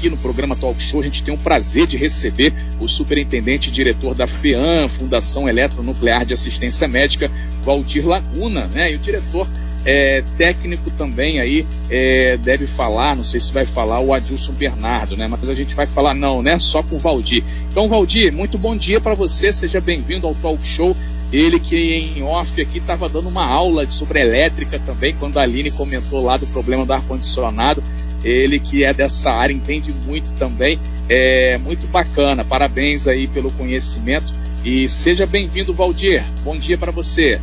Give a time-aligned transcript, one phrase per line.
[0.00, 3.72] aqui no programa Talk Show, a gente tem o prazer de receber o superintendente e
[3.72, 7.30] diretor da FEAM, Fundação Eletronuclear de Assistência Médica,
[7.62, 8.90] Valdir Laguna, né?
[8.90, 9.46] E o diretor
[9.84, 15.18] é, técnico também aí é, deve falar, não sei se vai falar o Adilson Bernardo,
[15.18, 15.28] né?
[15.28, 16.58] Mas a gente vai falar não, né?
[16.58, 17.44] Só com o Valdir.
[17.70, 20.96] Então, Valdir, muito bom dia para você, seja bem-vindo ao Talk Show.
[21.30, 25.70] Ele que em off aqui estava dando uma aula sobre elétrica também, quando a Aline
[25.70, 27.84] comentou lá do problema do ar-condicionado.
[28.22, 30.78] Ele que é dessa área, entende muito também.
[31.08, 32.44] É muito bacana.
[32.44, 34.32] Parabéns aí pelo conhecimento.
[34.64, 36.24] E seja bem-vindo, Valdir.
[36.44, 37.40] Bom dia para você.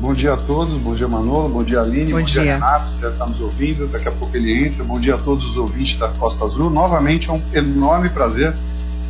[0.00, 2.42] Bom dia a todos, bom dia Manolo, bom dia Aline, bom, bom dia.
[2.42, 4.82] dia Renato, que já está nos ouvindo, daqui a pouco ele entra.
[4.82, 6.70] Bom dia a todos os ouvintes da Costa Azul.
[6.70, 8.54] Novamente é um enorme prazer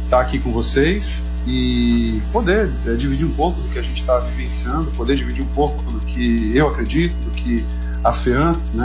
[0.05, 4.19] estar aqui com vocês e poder é, dividir um pouco do que a gente está
[4.19, 7.65] vivenciando, poder dividir um pouco do que eu acredito, do que
[8.03, 8.85] a FEAM, né,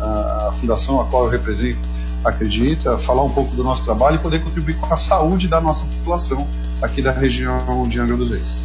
[0.00, 1.78] a, a fundação a qual eu represento,
[2.24, 5.84] acredita, falar um pouco do nosso trabalho e poder contribuir com a saúde da nossa
[5.86, 6.46] população
[6.82, 8.64] aqui da região de Angra dos Reis.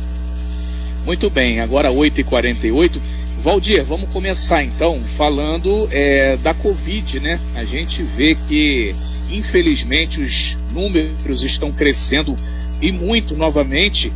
[1.06, 3.00] Muito bem, agora 8h48.
[3.42, 7.40] Valdir, vamos começar então falando é, da Covid, né?
[7.56, 8.96] A gente vê que,
[9.32, 12.36] infelizmente, os números estão crescendo
[12.80, 14.12] e muito novamente.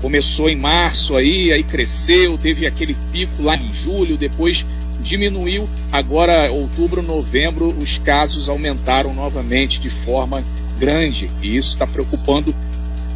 [0.00, 4.64] Começou em março aí, aí cresceu, teve aquele pico lá em julho, depois
[5.00, 5.68] diminuiu.
[5.90, 10.44] Agora, outubro, novembro, os casos aumentaram novamente de forma
[10.78, 12.54] grande e isso está preocupando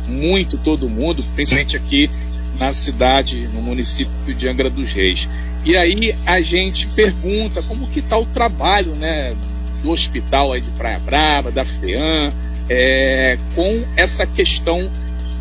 [0.06, 2.10] muito todo mundo, principalmente aqui
[2.58, 5.28] na cidade, no município de Angra dos Reis.
[5.64, 9.34] E aí a gente pergunta como que está o trabalho né,
[9.82, 12.32] do hospital aí de Praia Brava, da FEAM,
[12.68, 14.88] é, com essa questão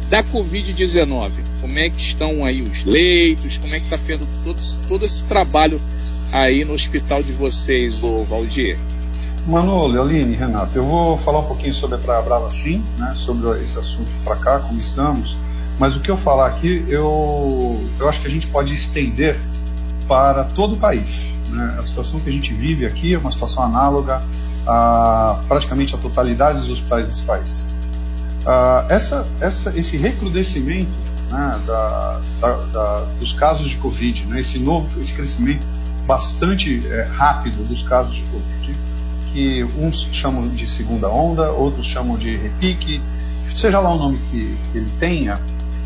[0.09, 1.31] da Covid-19.
[1.61, 5.23] Como é que estão aí os leitos, como é que está sendo todo, todo esse
[5.23, 5.79] trabalho
[6.33, 8.77] aí no hospital de vocês, o Valdir?
[9.45, 13.61] Manolo, Aline, Renato, eu vou falar um pouquinho sobre a Praia Brava sim, né, sobre
[13.61, 15.37] esse assunto para cá, como estamos,
[15.77, 19.37] mas o que eu falar aqui, eu, eu acho que a gente pode estender
[20.07, 21.35] para todo o país.
[21.49, 21.75] Né?
[21.77, 24.21] A situação que a gente vive aqui é uma situação análoga
[24.65, 27.65] a praticamente a totalidade dos hospitais desse país.
[28.43, 30.91] Uh, essa, essa, esse recrudescimento
[31.29, 35.65] né, da, da, da, dos casos de Covid, né, esse novo, esse crescimento
[36.05, 38.75] bastante é, rápido dos casos de Covid,
[39.31, 43.01] que uns chamam de segunda onda, outros chamam de repique,
[43.53, 45.39] seja lá o nome que, que ele tenha,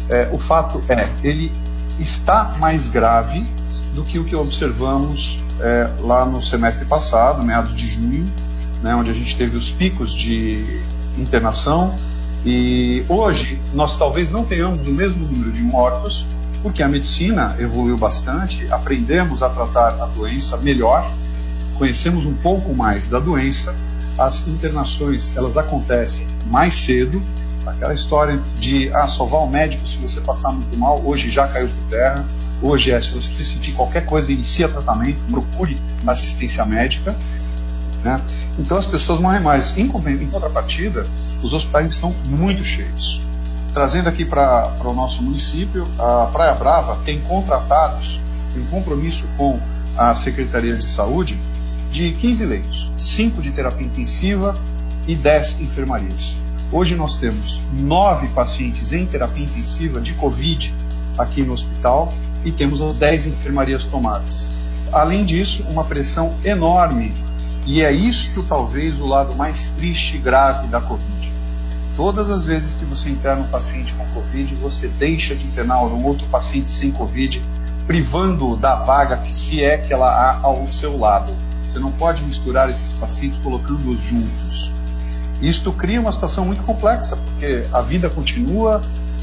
[0.09, 1.51] é, o fato é, ele
[1.99, 3.45] está mais grave
[3.93, 8.25] do que o que observamos é, lá no semestre passado, meados de junho,
[8.81, 10.81] né, onde a gente teve os picos de
[11.17, 11.95] internação.
[12.45, 16.25] E hoje nós talvez não tenhamos o mesmo número de mortos,
[16.61, 21.09] porque a medicina evoluiu bastante, aprendemos a tratar a doença melhor,
[21.77, 23.75] conhecemos um pouco mais da doença,
[24.17, 27.21] as internações elas acontecem mais cedo
[27.67, 31.47] Aquela história de ah, só vá ao médico se você passar muito mal, hoje já
[31.47, 32.25] caiu por terra.
[32.61, 37.15] Hoje é, se você sentir qualquer coisa, inicia tratamento, procure assistência médica.
[38.03, 38.19] Né?
[38.57, 39.77] Então as pessoas morrem mais.
[39.77, 41.05] Em, em contrapartida,
[41.43, 43.21] os hospitais estão muito cheios.
[43.77, 48.19] Trazendo aqui para o nosso município, a Praia Brava tem contratados,
[48.55, 49.59] em compromisso com
[49.95, 51.39] a Secretaria de Saúde,
[51.91, 54.59] de 15 leitos, 5 de terapia intensiva
[55.07, 56.37] e 10 enfermarias.
[56.71, 60.73] Hoje nós temos nove pacientes em terapia intensiva de Covid
[61.15, 62.11] aqui no hospital
[62.43, 64.49] e temos as dez enfermarias tomadas.
[64.91, 67.13] Além disso, uma pressão enorme,
[67.67, 71.36] e é isto talvez o lado mais triste e grave da Covid.
[71.97, 76.05] Todas as vezes que você interna um paciente com Covid, você deixa de internar um
[76.05, 77.41] outro paciente sem Covid,
[77.87, 81.33] privando da vaga que se é que ela há ao seu lado.
[81.67, 84.71] Você não pode misturar esses pacientes colocando-os juntos.
[85.41, 88.79] Isto cria uma situação muito complexa, porque a vida continua,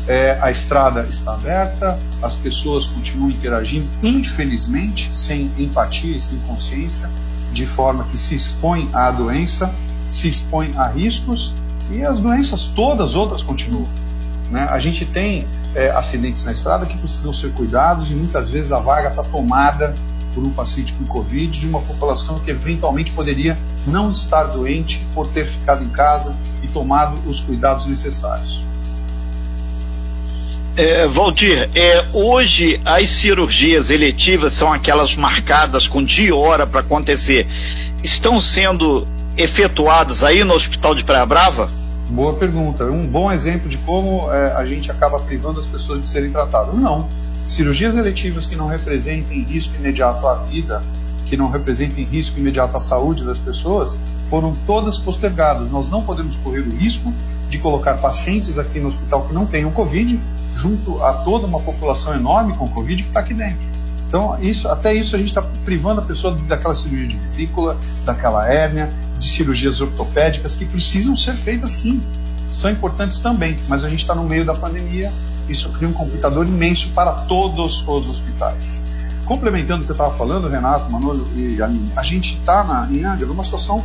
[0.08, 7.08] é, a estrada está aberta, as pessoas continuam interagindo, infelizmente, sem empatia e sem consciência,
[7.52, 9.72] de forma que se expõe à doença,
[10.10, 11.54] se expõe a riscos
[11.94, 13.88] e as doenças todas outras continuam.
[14.50, 14.66] Né?
[14.68, 18.78] A gente tem é, acidentes na estrada que precisam ser cuidados e muitas vezes a
[18.78, 19.94] vaga está tomada
[20.34, 23.56] por um paciente com Covid de uma população que eventualmente poderia
[23.86, 28.62] não estar doente por ter ficado em casa e tomado os cuidados necessários.
[30.76, 36.80] É, Valdir, é, hoje as cirurgias eletivas são aquelas marcadas com dia e hora para
[36.80, 37.46] acontecer.
[38.02, 39.06] Estão sendo
[39.36, 41.70] efetuadas aí no Hospital de Praia Brava?
[42.14, 42.84] Boa pergunta.
[42.84, 46.78] Um bom exemplo de como é, a gente acaba privando as pessoas de serem tratadas.
[46.78, 47.08] Não.
[47.48, 50.80] Cirurgias eletivas que não representem risco imediato à vida,
[51.26, 55.72] que não representem risco imediato à saúde das pessoas, foram todas postergadas.
[55.72, 57.12] Nós não podemos correr o risco
[57.50, 60.20] de colocar pacientes aqui no hospital que não tenham Covid,
[60.54, 63.66] junto a toda uma população enorme com Covid que está aqui dentro.
[64.06, 68.48] Então, isso, até isso a gente está privando a pessoa daquela cirurgia de vesícula, daquela
[68.48, 68.88] hérnia,
[69.18, 72.00] de cirurgias ortopédicas que precisam ser feitas sim.
[72.52, 75.12] São importantes também, mas a gente está no meio da pandemia,
[75.48, 78.80] isso cria um complicador imenso para todos os hospitais.
[79.24, 83.26] Complementando o que eu estava falando, Renato, Manolo e Aline, a gente está em Angra
[83.26, 83.82] numa situação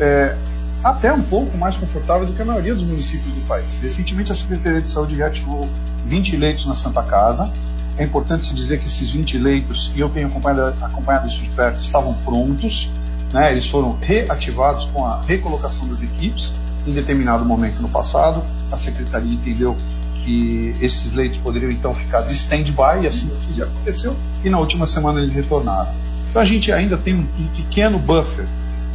[0.00, 0.36] é,
[0.82, 3.78] até um pouco mais confortável do que a maioria dos municípios do país.
[3.78, 5.68] Recentemente, a Secretaria de Saúde reativou
[6.04, 7.52] 20 leitos na Santa Casa.
[7.96, 11.50] É importante se dizer que esses 20 leitos, e eu tenho acompanhado, acompanhado isso de
[11.50, 12.90] perto, estavam prontos.
[13.32, 13.52] Né?
[13.52, 16.52] Eles foram reativados com a recolocação das equipes
[16.86, 18.42] em determinado momento no passado.
[18.70, 19.76] A Secretaria entendeu
[20.24, 23.28] que esses leitos poderiam então ficar de stand-by, e assim
[23.60, 25.90] aconteceu, e na última semana eles retornaram.
[26.30, 27.26] Então a gente ainda tem um
[27.56, 28.46] pequeno buffer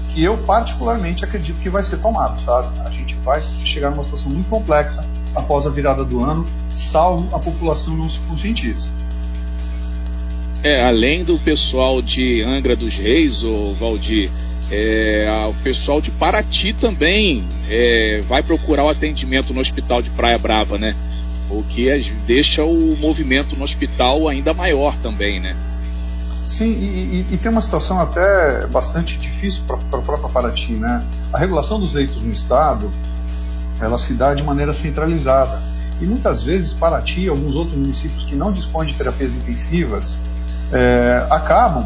[0.09, 2.69] que eu particularmente acredito que vai ser tomado, sabe?
[2.79, 5.05] A gente vai chegar numa situação muito complexa
[5.35, 8.89] após a virada do ano, salvo a população não se conscientize.
[10.63, 14.31] É, além do pessoal de Angra dos Reis, o Valdir,
[14.71, 20.37] é, o pessoal de Paraty também é, vai procurar o atendimento no hospital de Praia
[20.37, 20.95] Brava, né?
[21.49, 21.87] O que
[22.25, 25.55] deixa o movimento no hospital ainda maior também, né?
[26.47, 31.05] Sim, e, e, e, tem uma situação até bastante difícil para a própria Paraty, né?
[31.31, 32.89] A regulação dos leitos no estado,
[33.79, 35.61] ela se dá de maneira centralizada.
[36.01, 40.17] E muitas vezes Paraty e alguns outros municípios que não dispõem de terapias intensivas
[40.71, 41.85] é, acabam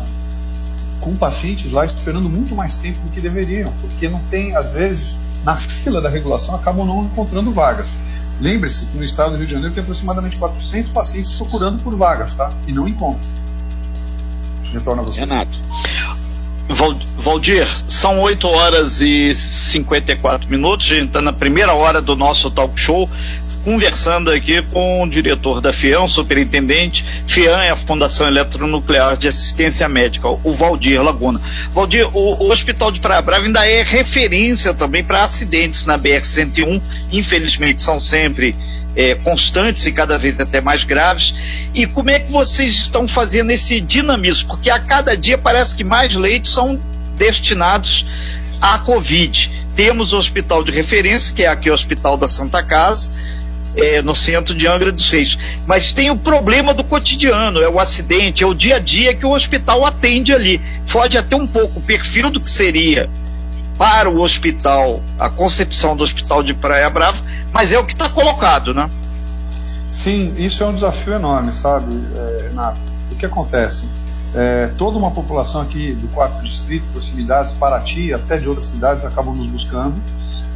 [1.00, 5.20] com pacientes lá esperando muito mais tempo do que deveriam, porque não tem, às vezes,
[5.44, 7.98] na fila da regulação, acabam não encontrando vagas.
[8.40, 12.34] Lembre-se que no estado do Rio de Janeiro tem aproximadamente 400 pacientes procurando por vagas,
[12.34, 12.52] tá?
[12.68, 13.30] E não encontram.
[14.72, 15.20] Retorno a você.
[15.20, 15.60] Renato.
[17.18, 22.50] Valdir, são 8 horas e 54 minutos, a gente está na primeira hora do nosso
[22.50, 23.10] talk show,
[23.64, 27.06] conversando aqui com o diretor da FIAM, superintendente.
[27.28, 31.42] FIAM é a Fundação Eletronuclear de Assistência Médica, o Valdir Laguna.
[31.74, 36.82] Valdir, o, o Hospital de Praia Brava ainda é referência também para acidentes na BR-101,
[37.12, 38.56] infelizmente são sempre
[38.96, 41.34] é, constantes e cada vez até mais graves.
[41.74, 44.50] E como é que vocês estão fazendo esse dinamismo?
[44.50, 46.80] Porque a cada dia parece que mais leitos são
[47.18, 48.06] destinados
[48.60, 49.52] à Covid.
[49.76, 53.12] Temos o hospital de referência, que é aqui o Hospital da Santa Casa,
[53.76, 55.38] é, no centro de Angra dos Reis.
[55.66, 59.26] Mas tem o problema do cotidiano, é o acidente, é o dia a dia que
[59.26, 60.62] o hospital atende ali.
[60.86, 63.10] Foge até um pouco o perfil do que seria
[63.78, 67.18] para o hospital, a concepção do hospital de Praia Brava,
[67.52, 68.90] mas é o que está colocado, né?
[69.92, 72.80] Sim, isso é um desafio enorme, sabe, é, Renato?
[73.12, 73.90] O que acontece?
[74.34, 79.36] É, toda uma população aqui do quarto distrito, proximidades, Paraty, até de outras cidades, acabam
[79.36, 79.96] nos buscando.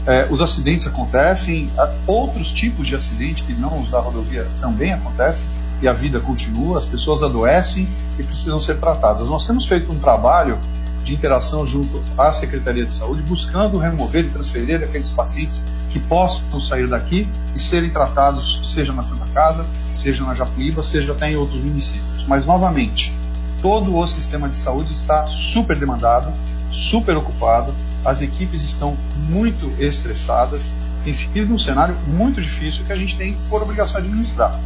[0.07, 1.69] É, os acidentes acontecem,
[2.05, 5.45] outros tipos de acidente que não os da rodovia também acontecem,
[5.81, 7.87] e a vida continua, as pessoas adoecem
[8.17, 9.27] e precisam ser tratadas.
[9.29, 10.57] Nós temos feito um trabalho
[11.03, 15.61] de interação junto à Secretaria de Saúde, buscando remover e transferir aqueles pacientes
[15.91, 21.11] que possam sair daqui e serem tratados, seja na Santa Casa, seja na Japuíba, seja
[21.11, 22.25] até em outros municípios.
[22.27, 23.15] Mas, novamente,
[23.61, 26.33] todo o sistema de saúde está super demandado,
[26.71, 27.73] super ocupado,
[28.05, 28.95] as equipes estão
[29.27, 30.71] muito estressadas,
[31.03, 34.59] tem sido um cenário muito difícil que a gente tem por obrigação de administrar.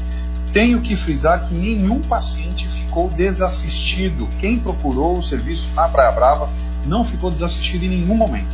[0.52, 4.28] Tenho que frisar que nenhum paciente ficou desassistido.
[4.40, 6.50] Quem procurou o serviço na Praia Brava
[6.86, 8.50] não ficou desassistido em nenhum momento.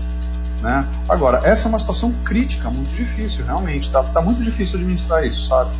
[0.62, 0.86] Né?
[1.08, 3.84] Agora, essa é uma situação crítica, muito difícil, realmente.
[3.88, 5.72] Está tá muito difícil administrar isso, sabe?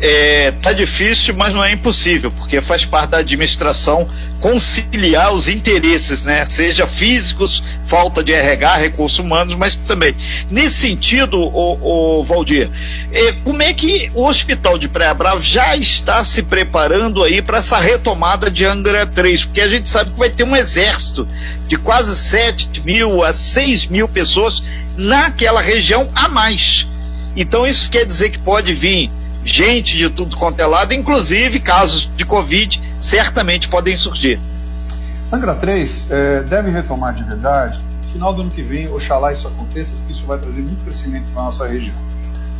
[0.00, 4.08] É, tá difícil, mas não é impossível, porque faz parte da administração
[4.40, 6.44] conciliar os interesses, né?
[6.48, 10.14] Seja físicos, falta de RH, recursos humanos, mas também.
[10.50, 12.68] Nesse sentido, o, Valdir,
[13.10, 17.58] é, como é que o Hospital de Praia Brava já está se preparando aí para
[17.58, 19.46] essa retomada de Angra 3?
[19.46, 21.26] Porque a gente sabe que vai ter um exército
[21.66, 24.62] de quase 7 mil a 6 mil pessoas
[24.96, 26.86] naquela região a mais.
[27.34, 29.10] Então isso quer dizer que pode vir
[29.46, 34.40] gente de tudo quanto é lado, inclusive casos de Covid certamente podem surgir.
[35.32, 37.80] Angra 3 é, deve retomar de verdade.
[38.04, 41.30] No final do ano que vem, oxalá isso aconteça, porque isso vai trazer muito crescimento
[41.32, 41.94] para a nossa região.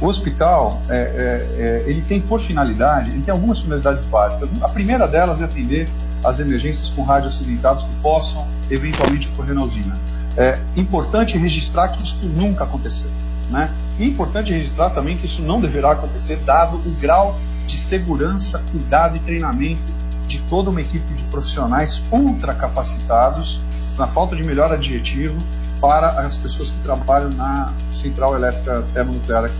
[0.00, 4.49] O hospital, é, é, é, ele tem por finalidade, ele tem algumas finalidades básicas.
[4.61, 5.88] A primeira delas é atender
[6.23, 9.99] as emergências com rádio acidentados que possam eventualmente ocorrer na usina.
[10.37, 13.09] É importante registrar que isso nunca aconteceu.
[13.50, 13.71] Né?
[13.98, 18.62] E é importante registrar também que isso não deverá acontecer, dado o grau de segurança,
[18.70, 19.94] cuidado e treinamento
[20.26, 23.60] de toda uma equipe de profissionais ultra capacitados
[23.96, 25.36] na falta de melhor adjetivo,
[25.80, 29.50] para as pessoas que trabalham na central elétrica termonuclear.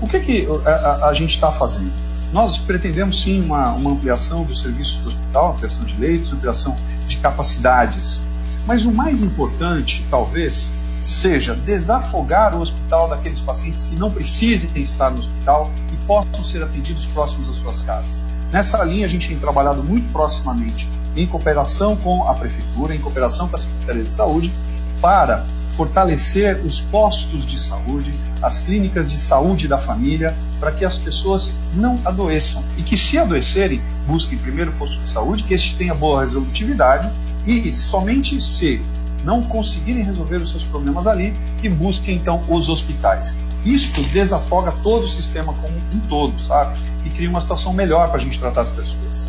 [0.00, 1.92] O que, que a, a, a gente está fazendo?
[2.32, 6.74] Nós pretendemos sim uma, uma ampliação do serviço do hospital, ampliação de leitos, ampliação
[7.06, 8.22] de capacidades.
[8.66, 10.72] Mas o mais importante, talvez,
[11.02, 16.62] seja desafogar o hospital daqueles pacientes que não precisem estar no hospital e possam ser
[16.62, 18.26] atendidos próximos às suas casas.
[18.52, 23.48] Nessa linha, a gente tem trabalhado muito proximamente em cooperação com a Prefeitura, em cooperação
[23.48, 24.52] com a Secretaria de Saúde,
[25.00, 25.44] para
[25.76, 31.54] fortalecer os postos de saúde, as clínicas de saúde da família, para que as pessoas
[31.74, 35.94] não adoeçam e que, se adoecerem, busquem primeiro o posto de saúde, que este tenha
[35.94, 37.10] boa resolutividade
[37.46, 38.80] e somente se
[39.24, 43.38] não conseguirem resolver os seus problemas ali, que busquem então os hospitais.
[43.64, 46.78] Isto desafoga todo o sistema como um todo, sabe?
[47.04, 49.28] E cria uma situação melhor para a gente tratar as pessoas.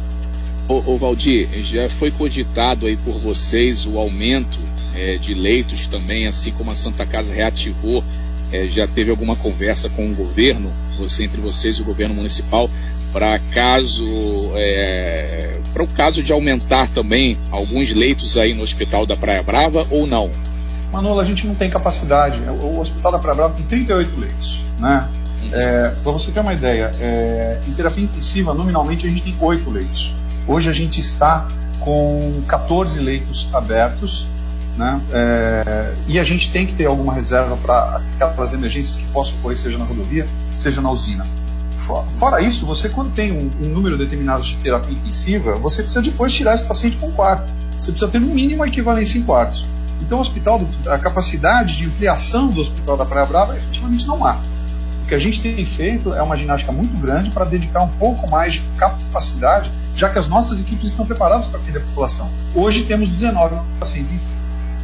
[0.67, 4.59] Ô, Valdir, já foi cogitado aí por vocês o aumento
[4.95, 8.03] é, de leitos também, assim como a Santa Casa reativou,
[8.51, 12.69] é, já teve alguma conversa com o governo, você entre vocês e o governo municipal,
[13.11, 14.07] para caso
[14.55, 15.42] é,
[16.03, 20.29] caso de aumentar também alguns leitos aí no Hospital da Praia Brava ou não?
[20.91, 22.41] Manolo, a gente não tem capacidade.
[22.61, 25.07] O Hospital da Praia Brava tem 38 leitos, né?
[25.41, 25.49] Uhum.
[25.53, 29.69] É, para você ter uma ideia, é, em terapia intensiva, nominalmente a gente tem 8
[29.69, 30.13] leitos.
[30.45, 31.47] Hoje a gente está
[31.79, 34.27] com 14 leitos abertos,
[34.75, 34.99] né?
[35.13, 39.57] É, e a gente tem que ter alguma reserva para aquelas emergências que possam ocorrer,
[39.57, 41.25] seja na rodovia, seja na usina.
[41.75, 46.31] Fora isso, você quando tem um, um, número determinado de terapia intensiva, você precisa depois
[46.31, 47.51] tirar esse paciente para um quarto.
[47.71, 49.65] Você precisa ter no mínimo uma equivalência em quartos.
[50.01, 54.37] Então, o hospital, a capacidade de ampliação do hospital da Praia Brava efetivamente não há.
[55.03, 58.29] O que a gente tem feito é uma ginástica muito grande para dedicar um pouco
[58.29, 62.29] mais de capacidade, já que as nossas equipes estão preparadas para atender a população.
[62.55, 64.19] Hoje temos 19 pacientes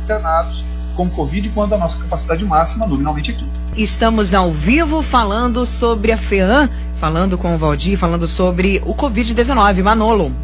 [0.04, 0.64] internados
[0.96, 3.52] com Covid, quando a nossa capacidade máxima, nominalmente, é 15.
[3.78, 6.70] Estamos ao vivo falando sobre a FEAM,
[7.00, 9.82] falando com o Valdir, falando sobre o Covid-19.
[9.82, 10.36] Manolo.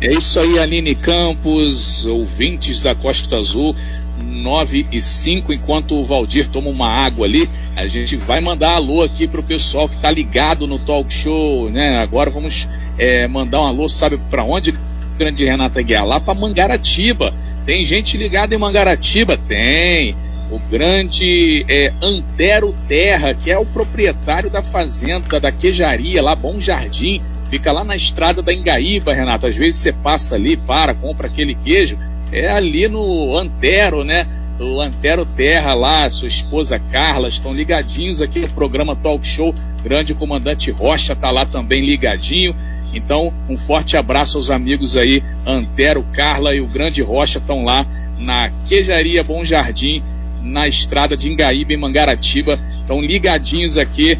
[0.00, 3.76] É isso aí, Aline Campos, ouvintes da Costa Azul,
[4.22, 9.02] 9 e 5, enquanto o Valdir toma uma água ali, a gente vai mandar alô
[9.02, 11.98] aqui para o pessoal que está ligado no talk show, né?
[11.98, 12.66] Agora vamos
[12.98, 14.74] é, mandar um alô, sabe para onde,
[15.18, 16.06] grande Renata Guiar?
[16.06, 17.32] Lá para Mangaratiba.
[17.64, 19.36] Tem gente ligada em Mangaratiba?
[19.36, 20.16] Tem
[20.50, 26.60] o grande é, Antero Terra, que é o proprietário da fazenda da queijaria lá, Bom
[26.60, 29.46] Jardim, fica lá na estrada da Engaíba, Renato.
[29.46, 31.96] Às vezes você passa ali, para, compra aquele queijo,
[32.32, 34.26] é ali no Antero, né?
[34.58, 39.54] O Antero Terra lá, sua esposa Carla, estão ligadinhos aqui no programa Talk Show.
[39.82, 42.54] Grande comandante Rocha está lá também ligadinho.
[42.92, 47.86] Então, um forte abraço aos amigos aí, Antero, Carla e o Grande Rocha estão lá
[48.18, 50.02] na Queijaria Bom Jardim
[50.42, 52.58] na estrada de Ingaíba, em Mangaratiba.
[52.80, 54.18] Estão ligadinhos aqui.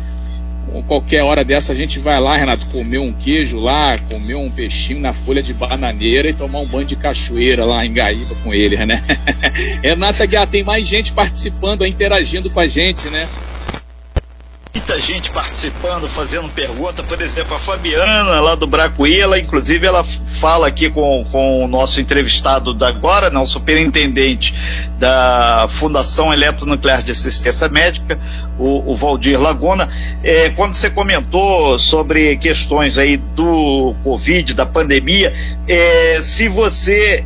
[0.87, 5.01] Qualquer hora dessa a gente vai lá, Renato, comer um queijo lá, comer um peixinho
[5.01, 8.77] na folha de bananeira e tomar um banho de cachoeira lá em Gaíba com ele,
[8.87, 9.03] né?
[9.83, 13.29] Renata Guiar, tem mais gente participando, interagindo com a gente, né?
[14.75, 20.05] Muita gente participando, fazendo pergunta, por exemplo, a Fabiana lá do Bracuí, ela inclusive ela
[20.05, 24.55] fala aqui com, com o nosso entrevistado da agora, não, superintendente
[24.99, 28.19] da Fundação Eletronuclear de Assistência Médica,
[28.59, 29.89] o, o Valdir Laguna,
[30.23, 35.33] é, quando você comentou sobre questões aí do Covid, da pandemia,
[35.69, 37.25] é, se você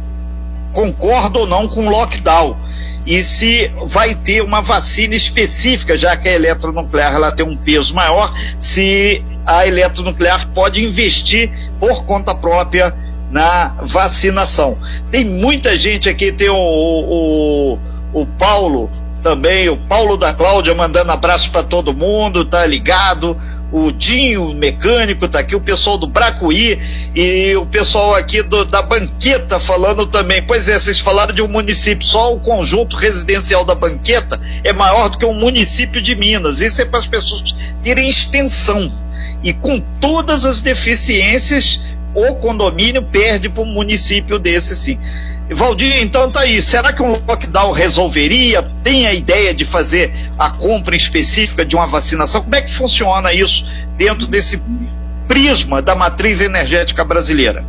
[0.72, 2.63] concorda ou não com o lockdown
[3.06, 7.94] e se vai ter uma vacina específica, já que a eletronuclear ela tem um peso
[7.94, 12.94] maior, se a eletronuclear pode investir por conta própria
[13.30, 14.78] na vacinação.
[15.10, 17.78] Tem muita gente aqui, tem o, o,
[18.12, 18.90] o Paulo
[19.22, 23.36] também, o Paulo da Cláudia mandando abraço para todo mundo, tá ligado
[23.72, 26.78] o Dinho, o mecânico, tá aqui o pessoal do Bracuí
[27.14, 30.42] e o pessoal aqui do, da Banqueta falando também.
[30.42, 35.08] Pois é, vocês falaram de um município, só o conjunto residencial da Banqueta é maior
[35.08, 36.60] do que um município de Minas.
[36.60, 38.92] Isso é para as pessoas terem extensão.
[39.42, 41.80] E com todas as deficiências,
[42.14, 44.98] o condomínio perde para um município desse sim.
[45.50, 46.62] Valdir, então tá aí.
[46.62, 48.62] Será que um lockdown resolveria?
[48.82, 52.42] Tem a ideia de fazer a compra específica de uma vacinação?
[52.42, 54.62] Como é que funciona isso dentro desse
[55.28, 57.64] prisma da matriz energética brasileira?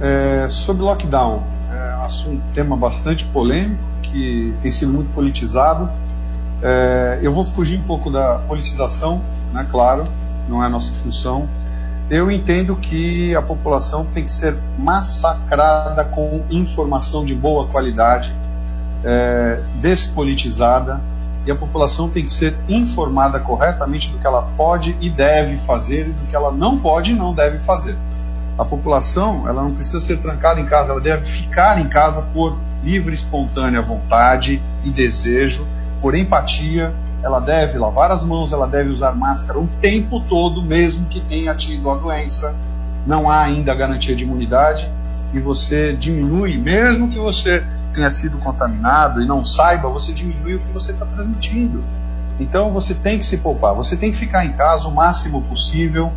[0.00, 5.88] É, sobre lockdown, é um tema bastante polêmico, que tem sido muito politizado.
[6.62, 10.04] É, eu vou fugir um pouco da politização, né, claro,
[10.48, 11.48] não é a nossa função
[12.10, 18.34] eu entendo que a população tem que ser massacrada com informação de boa qualidade
[19.04, 21.00] é, despolitizada,
[21.46, 26.08] e a população tem que ser informada corretamente do que ela pode e deve fazer
[26.08, 27.96] e do que ela não pode e não deve fazer.
[28.58, 32.58] A população ela não precisa ser trancada em casa, ela deve ficar em casa por
[32.84, 35.66] livre, espontânea vontade e desejo,
[36.02, 36.92] por empatia.
[37.22, 41.54] Ela deve lavar as mãos, ela deve usar máscara o tempo todo, mesmo que tenha
[41.54, 42.54] tido a doença.
[43.06, 44.90] Não há ainda garantia de imunidade
[45.32, 50.58] e você diminui, mesmo que você tenha sido contaminado e não saiba, você diminui o
[50.60, 51.82] que você está transmitindo.
[52.38, 56.10] Então você tem que se poupar, você tem que ficar em casa o máximo possível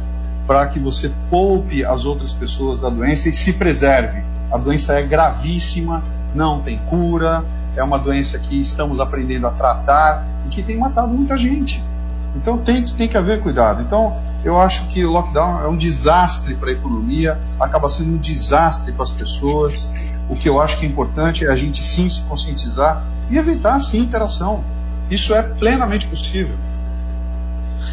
[0.47, 4.23] para que você poupe as outras pessoas da doença e se preserve.
[4.51, 7.43] A doença é gravíssima, não tem cura,
[7.75, 11.83] é uma doença que estamos aprendendo a tratar e que tem matado muita gente.
[12.35, 13.81] Então tem, tem que haver cuidado.
[13.81, 18.17] Então eu acho que o lockdown é um desastre para a economia, acaba sendo um
[18.17, 19.89] desastre para as pessoas.
[20.29, 23.79] O que eu acho que é importante é a gente sim se conscientizar e evitar
[23.79, 24.63] sim interação.
[25.09, 26.55] Isso é plenamente possível.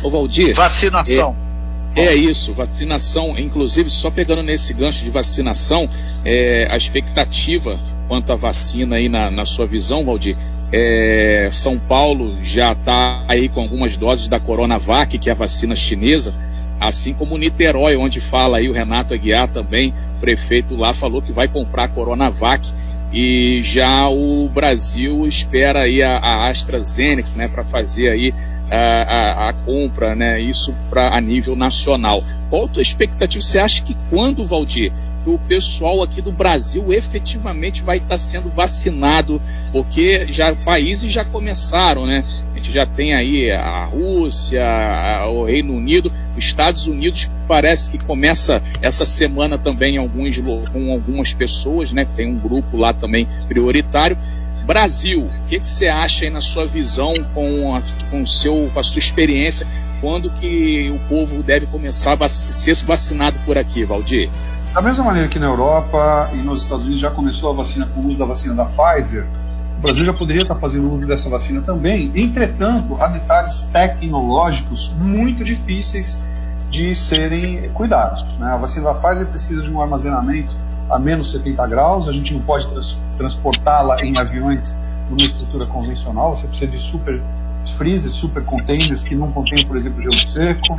[0.02, 0.54] Ô Valdir.
[0.54, 1.36] Vacinação.
[1.94, 3.36] É, é, isso, vacinação.
[3.36, 5.88] Inclusive, só pegando nesse gancho de vacinação,
[6.24, 7.78] é, a expectativa
[8.10, 10.36] quanto à vacina aí na, na sua visão, Valdir,
[10.72, 15.76] é, São Paulo já está aí com algumas doses da Coronavac, que é a vacina
[15.76, 16.34] chinesa,
[16.80, 21.46] assim como Niterói, onde fala aí o Renato Aguiar também, prefeito lá, falou que vai
[21.46, 22.68] comprar a Coronavac
[23.12, 28.34] e já o Brasil espera aí a, a AstraZeneca, né, para fazer aí
[28.68, 32.24] a, a, a, compra, né, isso para a nível nacional.
[32.48, 33.40] Qual a tua expectativa?
[33.40, 38.48] Você acha que quando, Valdir, que o pessoal aqui do Brasil efetivamente vai estar sendo
[38.48, 39.40] vacinado,
[39.72, 42.24] porque já países já começaram, né?
[42.52, 44.64] A gente já tem aí a Rússia,
[45.28, 50.38] o Reino Unido, os Estados Unidos parece que começa essa semana também alguns,
[50.72, 52.06] com algumas pessoas, né?
[52.16, 54.16] Tem um grupo lá também prioritário.
[54.66, 58.78] Brasil, o que, que você acha aí na sua visão com a, com, seu, com
[58.78, 59.66] a sua experiência,
[60.00, 64.30] quando que o povo deve começar a ser vacinado por aqui, Valdir?
[64.72, 68.02] Da mesma maneira que na Europa e nos Estados Unidos já começou a vacina com
[68.02, 69.26] o uso da vacina da Pfizer,
[69.78, 72.12] o Brasil já poderia estar fazendo uso dessa vacina também.
[72.14, 76.20] Entretanto, há detalhes tecnológicos muito difíceis
[76.70, 78.22] de serem cuidados.
[78.38, 78.46] Né?
[78.46, 80.54] A vacina da Pfizer precisa de um armazenamento
[80.88, 84.74] a menos 70 graus, a gente não pode trans transportá-la em aviões
[85.08, 87.20] numa estrutura convencional, você precisa de super
[87.76, 90.76] freezers, super containers que não contêm, por exemplo, gelo seco.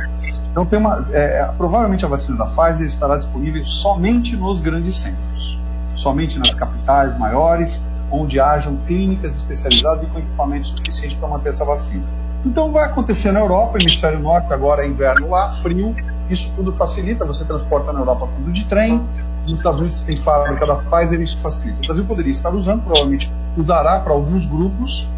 [0.52, 4.94] Então, tem uma, é, é, provavelmente a vacina da Pfizer estará disponível somente nos grandes
[4.96, 5.58] centros,
[5.96, 11.64] somente nas capitais maiores, onde hajam clínicas especializadas e com equipamento suficiente para manter essa
[11.64, 12.04] vacina.
[12.44, 15.96] Então, vai acontecer na Europa, hemisfério norte, agora é inverno lá, frio,
[16.28, 19.02] isso tudo facilita, você transporta na Europa tudo de trem,
[19.46, 21.78] nos Estados Unidos tem fábrica da Pfizer, isso facilita.
[21.82, 25.08] O Brasil poderia estar usando, provavelmente usará para alguns grupos,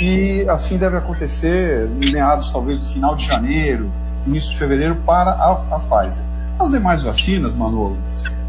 [0.00, 3.90] e assim deve acontecer em meados, talvez, do final de janeiro,
[4.26, 6.24] início de fevereiro para a, a Pfizer.
[6.58, 7.96] As demais vacinas, Manolo,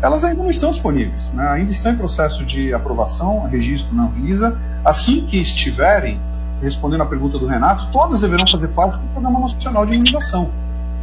[0.01, 1.47] elas ainda não estão disponíveis, né?
[1.49, 4.57] ainda estão em processo de aprovação, registro na Anvisa.
[4.85, 6.19] Assim que estiverem,
[6.61, 10.49] respondendo à pergunta do Renato, todas deverão fazer parte do Programa Nacional de Imunização.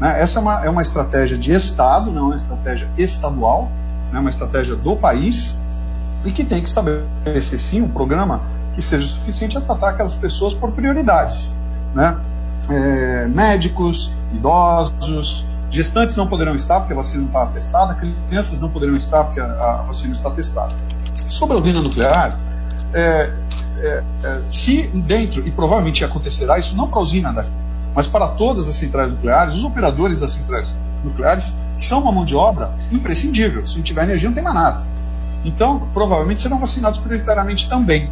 [0.00, 0.20] Né?
[0.20, 3.70] Essa é uma, é uma estratégia de Estado, não é uma estratégia estadual,
[4.10, 4.20] é né?
[4.20, 5.58] uma estratégia do país,
[6.24, 8.40] e que tem que estabelecer sim um programa
[8.72, 11.54] que seja suficiente a tratar aquelas pessoas por prioridades.
[11.94, 12.16] Né?
[12.68, 17.94] É, médicos, idosos, gestantes não poderão estar porque a vacina não está testada,
[18.28, 20.74] crianças não poderão estar porque a, a vacina está testada.
[21.28, 22.38] Sobre a usina nuclear,
[22.92, 23.32] é,
[23.78, 27.50] é, é, se dentro, e provavelmente acontecerá isso não para a usina daqui,
[27.94, 30.74] mas para todas as centrais nucleares, os operadores das centrais
[31.04, 33.64] nucleares são uma mão de obra imprescindível.
[33.66, 34.82] Se não tiver energia, não tem mais nada.
[35.44, 38.10] Então, provavelmente serão vacinados prioritariamente também.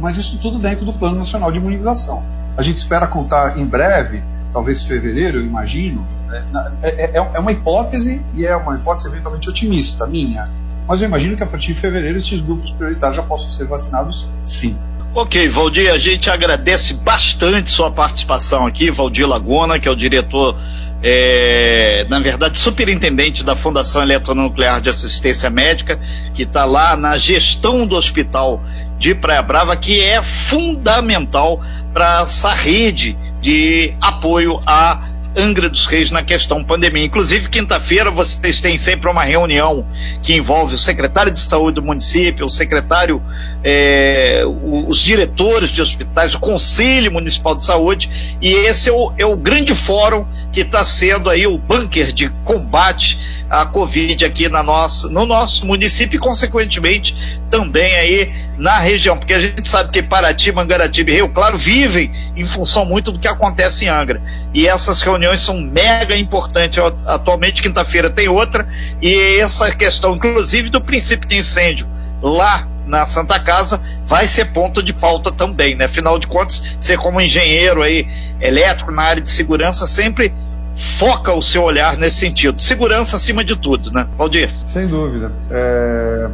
[0.00, 2.22] Mas isso tudo dentro do Plano Nacional de Imunização.
[2.56, 6.06] A gente espera contar em breve, talvez fevereiro, eu imagino.
[6.28, 6.72] Né?
[6.82, 10.48] É, é, é, uma hipótese e é uma hipótese eventualmente otimista, minha.
[10.88, 14.28] Mas eu imagino que a partir de fevereiro esses grupos prioritários já possam ser vacinados,
[14.44, 14.76] sim.
[15.14, 20.54] Ok, Valdir, a gente agradece bastante sua participação aqui, Valdir Laguna, que é o diretor,
[21.02, 25.98] é, na verdade, superintendente da Fundação Eletronuclear de Assistência Médica,
[26.34, 28.62] que está lá na gestão do hospital
[28.98, 31.62] de Praia Brava, que é fundamental
[31.96, 37.02] para essa rede de apoio à Angra dos Reis na questão pandemia.
[37.02, 39.86] Inclusive, quinta-feira vocês têm sempre uma reunião
[40.22, 43.22] que envolve o secretário de saúde do município, o secretário,
[43.68, 48.08] é, os diretores de hospitais, o Conselho Municipal de Saúde,
[48.40, 52.28] e esse é o, é o grande fórum que está sendo aí o bunker de
[52.44, 53.18] combate
[53.50, 57.16] a Covid aqui na nossa, no nosso município e, consequentemente,
[57.50, 62.12] também aí na região, porque a gente sabe que Paraty, Mangaratiba e Rio Claro vivem
[62.36, 64.22] em função muito do que acontece em Angra.
[64.54, 66.78] E essas reuniões são mega importantes.
[67.04, 68.68] Atualmente, quinta-feira, tem outra,
[69.02, 71.86] e essa questão, inclusive, do princípio de incêndio
[72.22, 75.86] lá na Santa Casa vai ser ponto de pauta também, né?
[75.86, 78.06] Afinal de contas, você como engenheiro aí
[78.40, 80.32] elétrico na área de segurança sempre
[80.76, 82.60] foca o seu olhar nesse sentido.
[82.60, 84.50] Segurança acima de tudo, né, Valdir?
[84.64, 85.32] Sem dúvida.
[85.50, 86.28] É,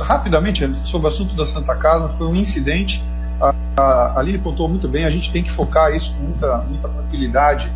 [0.00, 3.02] rapidamente, sobre o assunto da Santa Casa, foi um incidente.
[3.76, 7.70] A, Aline pontuou muito bem, a gente tem que focar isso com muita, muita tranquilidade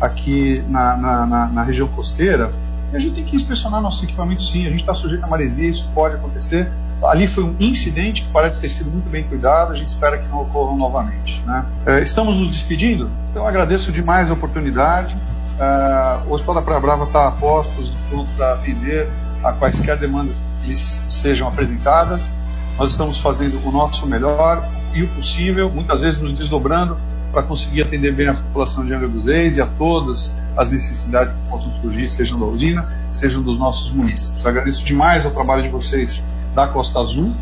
[0.00, 2.50] aqui na, na, na, na região costeira.
[2.92, 5.68] E a gente tem que inspecionar nossos equipamentos sim, a gente está sujeito a maresia,
[5.68, 6.70] isso pode acontecer.
[7.04, 10.28] Ali foi um incidente que parece ter sido muito bem cuidado, a gente espera que
[10.28, 11.42] não ocorra novamente.
[11.44, 11.66] Né?
[11.86, 15.16] É, estamos nos despedindo, então agradeço demais a oportunidade.
[15.58, 19.08] É, o Hospital da Praia Brava está a postos, pronto para atender
[19.42, 22.30] a quaisquer demandas que lhes sejam apresentadas.
[22.78, 26.96] Nós estamos fazendo o nosso melhor e o possível, muitas vezes nos desdobrando
[27.32, 31.32] para conseguir atender bem a população de Angra dos Reis e a todas as necessidades
[31.32, 34.46] que possam surgir, sejam da usina, sejam dos nossos municípios.
[34.46, 36.22] Agradeço demais o trabalho de vocês
[36.54, 37.34] da Costa Azul.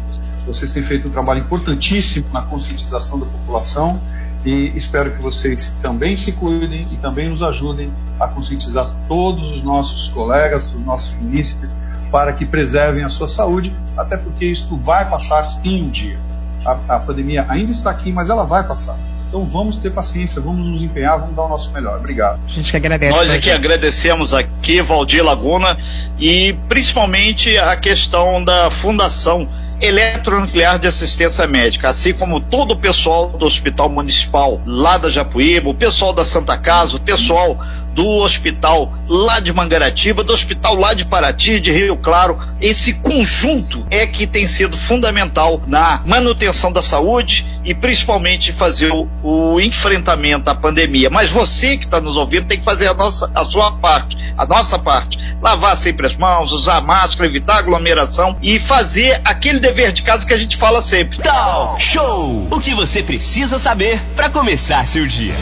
[0.46, 4.00] Vocês têm feito um trabalho importantíssimo na conscientização da população
[4.44, 9.62] e espero que vocês também se cuidem e também nos ajudem a conscientizar todos os
[9.62, 15.08] nossos colegas, os nossos munícipes, para que preservem a sua saúde, até porque isto vai
[15.08, 16.18] passar sim um dia.
[16.64, 18.96] A, a pandemia ainda está aqui, mas ela vai passar.
[19.30, 21.98] Então vamos ter paciência, vamos nos empenhar, vamos dar o nosso melhor.
[21.98, 22.40] Obrigado.
[22.44, 23.16] A gente que agradece.
[23.16, 25.78] Nós aqui agradecemos aqui, Valdir Laguna,
[26.18, 29.48] e principalmente a questão da fundação
[29.80, 35.70] eletronuclear de assistência médica, assim como todo o pessoal do Hospital Municipal lá da Japuíba,
[35.70, 37.56] o pessoal da Santa Casa, o pessoal
[38.00, 42.38] do hospital lá de Mangaratiba, do hospital lá de Paraty, de Rio Claro.
[42.58, 49.06] Esse conjunto é que tem sido fundamental na manutenção da saúde e principalmente fazer o,
[49.22, 51.10] o enfrentamento à pandemia.
[51.10, 54.46] Mas você que está nos ouvindo tem que fazer a, nossa, a sua parte, a
[54.46, 55.18] nossa parte.
[55.42, 60.32] Lavar sempre as mãos, usar máscara, evitar aglomeração e fazer aquele dever de casa que
[60.32, 61.18] a gente fala sempre.
[61.18, 62.48] Talk Show!
[62.50, 65.34] O que você precisa saber para começar seu dia.